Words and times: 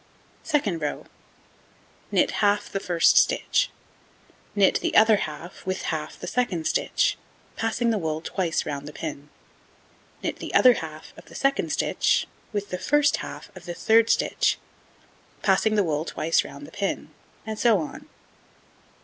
Second 0.41 0.81
row: 0.81 1.05
Knit 2.11 2.31
half 2.41 2.71
the 2.71 2.79
1st 2.79 3.17
stitch, 3.17 3.69
knit 4.55 4.79
the 4.79 4.95
other 4.95 5.17
half 5.17 5.63
with 5.63 5.83
half 5.93 6.19
the 6.19 6.25
2d 6.25 6.65
stitch, 6.65 7.19
passing 7.55 7.91
the 7.91 7.99
wool 7.99 8.19
twice 8.19 8.65
round 8.65 8.87
the 8.87 8.93
pin, 8.93 9.29
knit 10.23 10.37
the 10.37 10.55
other 10.55 10.73
half 10.73 11.13
of 11.17 11.25
the 11.25 11.35
2d 11.35 11.69
stitch 11.69 12.25
with 12.51 12.71
the 12.71 12.79
1st 12.79 13.17
half 13.17 13.55
of 13.55 13.65
the 13.65 13.75
3d 13.75 14.09
stitch, 14.09 14.57
passing 15.43 15.75
the 15.75 15.83
wool 15.83 16.03
twice 16.03 16.43
round 16.43 16.65
the 16.65 16.71
pin, 16.71 17.11
and 17.45 17.59
so 17.59 17.77
on. 17.77 18.09